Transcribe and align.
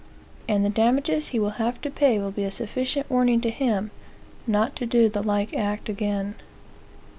And 0.49 0.65
the 0.65 0.71
damages 0.71 1.27
he 1.27 1.37
will 1.37 1.59
have 1.61 1.79
to 1.81 1.91
pay 1.91 2.17
will 2.17 2.31
be 2.31 2.43
a 2.43 2.49
sufficient 2.49 3.07
warning 3.07 3.39
to 3.41 3.51
him 3.51 3.91
not 4.47 4.75
to 4.77 4.87
do 4.87 5.09
the 5.09 5.21
like 5.21 5.53
act 5.55 5.89
again. 5.89 6.33